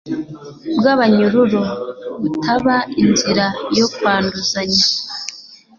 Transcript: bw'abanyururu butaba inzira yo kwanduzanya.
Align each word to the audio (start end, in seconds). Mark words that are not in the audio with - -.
bw'abanyururu 0.77 1.61
butaba 2.21 2.75
inzira 3.03 3.45
yo 3.77 3.87
kwanduzanya. 3.93 4.85